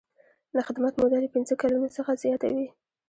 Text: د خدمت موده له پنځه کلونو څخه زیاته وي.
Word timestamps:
د 0.55 0.57
خدمت 0.67 0.93
موده 0.99 1.17
له 1.23 1.29
پنځه 1.35 1.53
کلونو 1.61 1.87
څخه 1.97 2.11
زیاته 2.23 2.47
وي. 2.55 2.67